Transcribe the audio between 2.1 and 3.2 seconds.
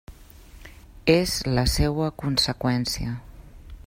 conseqüència.